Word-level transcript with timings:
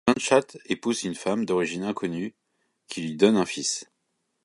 Donnchadh 0.07 0.57
épouse 0.65 1.03
une 1.03 1.13
femme 1.13 1.45
d'origine 1.45 1.83
inconnue 1.83 2.33
qui 2.87 3.01
lui 3.03 3.15
donne 3.17 3.37
un 3.37 3.45
fils. 3.45 3.85